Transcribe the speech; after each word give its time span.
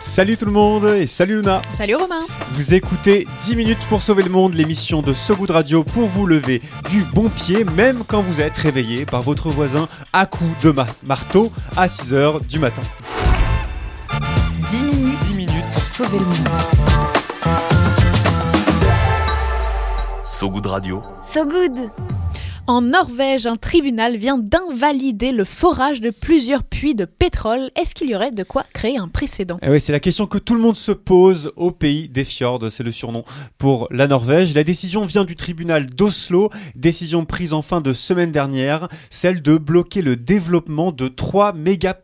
Salut 0.00 0.36
tout 0.36 0.44
le 0.44 0.52
monde 0.52 0.84
et 0.84 1.06
salut 1.06 1.36
Luna 1.36 1.60
Salut 1.76 1.96
Romain 1.96 2.20
Vous 2.52 2.72
écoutez 2.74 3.26
10 3.42 3.56
minutes 3.56 3.84
pour 3.88 4.00
sauver 4.00 4.22
le 4.22 4.30
monde, 4.30 4.54
l'émission 4.54 5.02
de 5.02 5.12
So 5.12 5.34
Good 5.34 5.50
Radio 5.50 5.82
pour 5.82 6.06
vous 6.06 6.26
lever 6.26 6.62
du 6.88 7.02
bon 7.12 7.28
pied, 7.28 7.64
même 7.64 8.04
quand 8.06 8.20
vous 8.22 8.40
êtes 8.40 8.56
réveillé 8.56 9.04
par 9.06 9.22
votre 9.22 9.50
voisin 9.50 9.88
à 10.12 10.26
coups 10.26 10.50
de 10.62 10.70
ma- 10.70 10.86
marteau 11.04 11.52
à 11.76 11.88
6h 11.88 12.46
du 12.46 12.58
matin. 12.60 12.82
10 14.70 14.82
minutes, 14.82 15.18
10 15.30 15.36
minutes 15.36 15.70
pour 15.74 15.84
sauver 15.84 16.18
le 16.18 16.24
monde. 16.24 16.48
So 20.24 20.48
Good 20.50 20.66
Radio. 20.66 21.02
So 21.24 21.44
Good 21.44 21.90
En 22.68 22.82
Norvège, 22.82 23.46
un 23.46 23.56
tribunal 23.56 24.18
vient 24.18 24.36
d'invalider 24.36 25.32
le 25.32 25.46
forage 25.46 26.02
de 26.02 26.10
plusieurs 26.10 26.64
puits 26.64 26.94
de 26.94 27.06
pétrole. 27.06 27.70
Est-ce 27.80 27.94
qu'il 27.94 28.10
y 28.10 28.14
aurait 28.14 28.30
de 28.30 28.42
quoi 28.42 28.62
créer 28.74 28.98
un 28.98 29.08
précédent? 29.08 29.58
Eh 29.62 29.70
oui, 29.70 29.80
c'est 29.80 29.90
la 29.90 30.00
question 30.00 30.26
que 30.26 30.36
tout 30.36 30.54
le 30.54 30.60
monde 30.60 30.76
se 30.76 30.92
pose 30.92 31.50
au 31.56 31.70
pays 31.70 32.10
des 32.10 32.24
fjords, 32.24 32.70
c'est 32.70 32.82
le 32.82 32.92
surnom 32.92 33.24
pour 33.56 33.88
la 33.90 34.06
Norvège. 34.06 34.54
La 34.54 34.64
décision 34.64 35.06
vient 35.06 35.24
du 35.24 35.34
tribunal 35.34 35.86
d'Oslo, 35.86 36.50
décision 36.74 37.24
prise 37.24 37.54
en 37.54 37.62
fin 37.62 37.80
de 37.80 37.94
semaine 37.94 38.32
dernière, 38.32 38.88
celle 39.08 39.40
de 39.40 39.56
bloquer 39.56 40.02
le 40.02 40.16
développement 40.16 40.92
de 40.92 41.08
trois 41.08 41.54
méga 41.54 41.98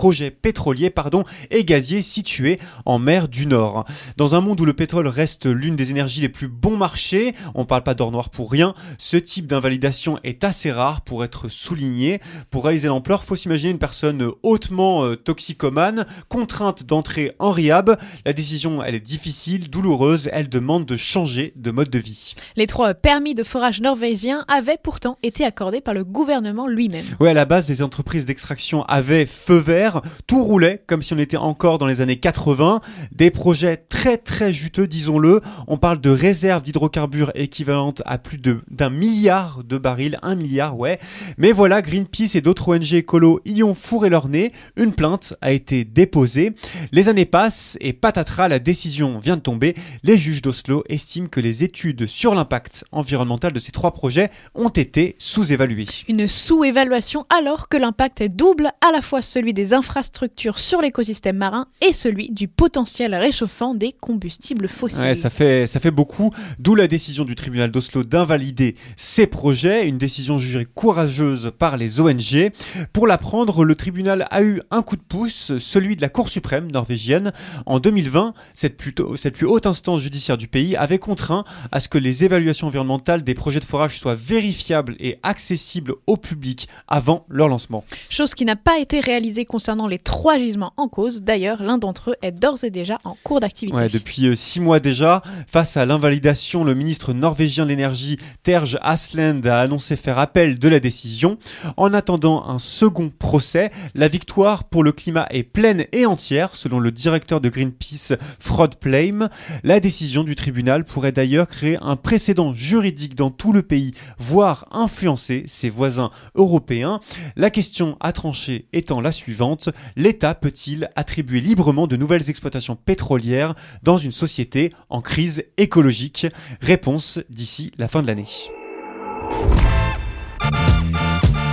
projets 0.00 0.30
pétroliers 0.30 0.88
pardon, 0.88 1.24
et 1.50 1.62
gaziers 1.62 2.00
situés 2.00 2.58
en 2.86 2.98
mer 2.98 3.28
du 3.28 3.44
Nord. 3.44 3.84
Dans 4.16 4.34
un 4.34 4.40
monde 4.40 4.58
où 4.58 4.64
le 4.64 4.72
pétrole 4.72 5.06
reste 5.08 5.44
l'une 5.44 5.76
des 5.76 5.90
énergies 5.90 6.22
les 6.22 6.30
plus 6.30 6.48
bon 6.48 6.74
marché, 6.74 7.34
on 7.54 7.66
parle 7.66 7.82
pas 7.82 7.92
d'or 7.92 8.10
noir 8.10 8.30
pour 8.30 8.50
rien, 8.50 8.72
ce 8.96 9.18
type 9.18 9.46
d'invalidation 9.46 10.18
est 10.24 10.42
assez 10.42 10.72
rare 10.72 11.02
pour 11.02 11.22
être 11.22 11.48
souligné. 11.48 12.18
Pour 12.50 12.64
réaliser 12.64 12.88
l'ampleur, 12.88 13.24
faut 13.24 13.36
s'imaginer 13.36 13.72
une 13.72 13.78
personne 13.78 14.26
hautement 14.42 15.04
euh, 15.04 15.16
toxicomane, 15.16 16.06
contrainte 16.30 16.86
d'entrer 16.86 17.32
en 17.38 17.52
rehab. 17.52 17.98
La 18.24 18.32
décision, 18.32 18.82
elle 18.82 18.94
est 18.94 19.00
difficile, 19.00 19.68
douloureuse, 19.68 20.30
elle 20.32 20.48
demande 20.48 20.86
de 20.86 20.96
changer 20.96 21.52
de 21.56 21.70
mode 21.70 21.90
de 21.90 21.98
vie. 21.98 22.34
Les 22.56 22.66
trois 22.66 22.94
permis 22.94 23.34
de 23.34 23.44
forage 23.44 23.82
norvégiens 23.82 24.46
avaient 24.48 24.78
pourtant 24.82 25.18
été 25.22 25.44
accordés 25.44 25.82
par 25.82 25.92
le 25.92 26.04
gouvernement 26.04 26.66
lui-même. 26.66 27.04
Ouais, 27.20 27.28
à 27.28 27.34
la 27.34 27.44
base, 27.44 27.68
les 27.68 27.82
entreprises 27.82 28.24
d'extraction 28.24 28.82
avaient 28.84 29.26
feu 29.26 29.58
vert, 29.58 29.89
tout 30.26 30.42
roulait 30.42 30.82
comme 30.86 31.02
si 31.02 31.14
on 31.14 31.18
était 31.18 31.36
encore 31.36 31.78
dans 31.78 31.86
les 31.86 32.00
années 32.00 32.16
80. 32.16 32.80
Des 33.12 33.30
projets 33.30 33.76
très 33.76 34.16
très 34.16 34.52
juteux, 34.52 34.86
disons-le. 34.86 35.40
On 35.66 35.76
parle 35.76 36.00
de 36.00 36.10
réserves 36.10 36.62
d'hydrocarbures 36.62 37.32
équivalentes 37.34 38.02
à 38.06 38.18
plus 38.18 38.38
d'un 38.38 38.90
milliard 38.90 39.62
de 39.64 39.78
barils, 39.78 40.18
un 40.22 40.34
milliard, 40.34 40.78
ouais. 40.78 40.98
Mais 41.38 41.52
voilà, 41.52 41.82
Greenpeace 41.82 42.34
et 42.34 42.40
d'autres 42.40 42.68
ONG 42.68 42.94
écolos 42.94 43.40
y 43.44 43.62
ont 43.62 43.74
fourré 43.74 44.10
leur 44.10 44.28
nez. 44.28 44.52
Une 44.76 44.92
plainte 44.92 45.34
a 45.40 45.52
été 45.52 45.84
déposée. 45.84 46.52
Les 46.92 47.08
années 47.08 47.26
passent 47.26 47.76
et 47.80 47.92
patatras, 47.92 48.48
la 48.48 48.58
décision 48.58 49.18
vient 49.18 49.36
de 49.36 49.42
tomber. 49.42 49.74
Les 50.02 50.16
juges 50.16 50.42
d'Oslo 50.42 50.84
estiment 50.88 51.28
que 51.28 51.40
les 51.40 51.64
études 51.64 52.06
sur 52.06 52.34
l'impact 52.34 52.84
environnemental 52.92 53.52
de 53.52 53.58
ces 53.58 53.72
trois 53.72 53.92
projets 53.92 54.30
ont 54.54 54.68
été 54.68 55.16
sous-évaluées. 55.18 55.86
Une 56.08 56.28
sous-évaluation 56.28 57.26
alors 57.30 57.68
que 57.68 57.76
l'impact 57.76 58.20
est 58.20 58.28
double, 58.28 58.70
à 58.86 58.92
la 58.92 59.02
fois 59.02 59.22
celui 59.22 59.54
des 59.54 59.72
infrastructures 59.80 60.58
sur 60.58 60.82
l'écosystème 60.82 61.38
marin 61.38 61.66
et 61.80 61.94
celui 61.94 62.28
du 62.28 62.48
potentiel 62.48 63.14
réchauffant 63.14 63.74
des 63.74 63.92
combustibles 63.92 64.68
fossiles. 64.68 65.00
Ouais, 65.00 65.14
ça 65.14 65.30
fait, 65.30 65.66
ça 65.66 65.80
fait 65.80 65.90
beaucoup, 65.90 66.30
d'où 66.58 66.74
la 66.74 66.86
décision 66.86 67.24
du 67.24 67.34
tribunal 67.34 67.70
d'Oslo 67.70 68.04
d'invalider 68.04 68.74
ces 68.96 69.26
projets, 69.26 69.88
une 69.88 69.96
décision 69.96 70.38
jugée 70.38 70.66
courageuse 70.66 71.50
par 71.58 71.78
les 71.78 71.98
ONG. 71.98 72.52
Pour 72.92 73.06
la 73.06 73.16
prendre, 73.16 73.64
le 73.64 73.74
tribunal 73.74 74.26
a 74.30 74.42
eu 74.42 74.60
un 74.70 74.82
coup 74.82 74.96
de 74.96 75.02
pouce, 75.02 75.56
celui 75.56 75.96
de 75.96 76.02
la 76.02 76.10
Cour 76.10 76.28
suprême 76.28 76.70
norvégienne. 76.70 77.32
En 77.64 77.80
2020, 77.80 78.34
cette, 78.52 78.76
plutôt, 78.76 79.16
cette 79.16 79.34
plus 79.34 79.46
haute 79.46 79.66
instance 79.66 80.02
judiciaire 80.02 80.36
du 80.36 80.46
pays 80.46 80.76
avait 80.76 80.98
contraint 80.98 81.44
à 81.72 81.80
ce 81.80 81.88
que 81.88 81.96
les 81.96 82.22
évaluations 82.22 82.66
environnementales 82.66 83.24
des 83.24 83.34
projets 83.34 83.60
de 83.60 83.64
forage 83.64 83.98
soient 83.98 84.14
vérifiables 84.14 84.96
et 85.00 85.18
accessibles 85.22 85.94
au 86.06 86.18
public 86.18 86.68
avant 86.86 87.24
leur 87.30 87.48
lancement. 87.48 87.82
Chose 88.10 88.34
qui 88.34 88.44
n'a 88.44 88.56
pas 88.56 88.78
été 88.78 89.00
réalisée 89.00 89.46
concernant 89.60 89.88
les 89.88 89.98
trois 89.98 90.38
gisements 90.38 90.72
en 90.78 90.88
cause. 90.88 91.20
D'ailleurs, 91.20 91.62
l'un 91.62 91.76
d'entre 91.76 92.12
eux 92.12 92.14
est 92.22 92.32
d'ores 92.32 92.64
et 92.64 92.70
déjà 92.70 92.96
en 93.04 93.14
cours 93.22 93.40
d'activité. 93.40 93.76
Ouais, 93.76 93.90
depuis 93.90 94.26
euh, 94.26 94.34
six 94.34 94.58
mois 94.58 94.80
déjà, 94.80 95.22
face 95.46 95.76
à 95.76 95.84
l'invalidation, 95.84 96.64
le 96.64 96.72
ministre 96.72 97.12
norvégien 97.12 97.64
de 97.64 97.68
l'énergie, 97.68 98.16
Terje 98.42 98.78
Asland, 98.80 99.42
a 99.44 99.60
annoncé 99.60 99.96
faire 99.96 100.18
appel 100.18 100.58
de 100.58 100.66
la 100.66 100.80
décision. 100.80 101.36
En 101.76 101.92
attendant 101.92 102.48
un 102.48 102.58
second 102.58 103.10
procès, 103.10 103.70
la 103.94 104.08
victoire 104.08 104.64
pour 104.64 104.82
le 104.82 104.92
climat 104.92 105.26
est 105.28 105.42
pleine 105.42 105.84
et 105.92 106.06
entière, 106.06 106.56
selon 106.56 106.80
le 106.80 106.90
directeur 106.90 107.42
de 107.42 107.50
Greenpeace, 107.50 108.16
Frod 108.38 108.76
Pleim. 108.76 109.28
La 109.62 109.78
décision 109.78 110.24
du 110.24 110.36
tribunal 110.36 110.86
pourrait 110.86 111.12
d'ailleurs 111.12 111.48
créer 111.48 111.76
un 111.82 111.96
précédent 111.96 112.54
juridique 112.54 113.14
dans 113.14 113.30
tout 113.30 113.52
le 113.52 113.60
pays, 113.60 113.92
voire 114.18 114.64
influencer 114.70 115.44
ses 115.48 115.68
voisins 115.68 116.10
européens. 116.34 117.00
La 117.36 117.50
question 117.50 117.98
à 118.00 118.12
trancher 118.12 118.64
étant 118.72 119.02
la 119.02 119.12
suivante, 119.12 119.49
l'État 119.96 120.34
peut-il 120.34 120.90
attribuer 120.96 121.40
librement 121.40 121.86
de 121.86 121.96
nouvelles 121.96 122.30
exploitations 122.30 122.76
pétrolières 122.76 123.54
dans 123.82 123.96
une 123.96 124.12
société 124.12 124.72
en 124.88 125.00
crise 125.00 125.44
écologique? 125.56 126.26
Réponse 126.60 127.20
d'ici 127.30 127.72
la 127.78 127.88
fin 127.88 128.02
de 128.02 128.06
l'année. 128.06 128.28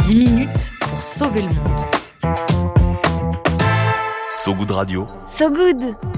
10 0.03 0.15
minutes 0.15 0.71
pour 0.81 1.03
sauver 1.03 1.41
le 1.41 1.49
monde. 1.49 1.81
So 4.29 4.53
Good 4.53 4.71
Radio. 4.71 5.07
So 5.27 5.49
Good 5.49 6.16